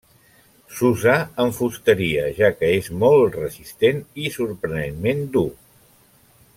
S'usa 0.77 1.17
en 1.43 1.51
fusteria, 1.57 2.23
ja 2.39 2.49
que 2.61 2.71
és 2.79 2.89
molt 3.05 3.37
resistent 3.43 4.01
i 4.25 4.33
sorprenentment 4.39 5.23
dur. 5.37 5.49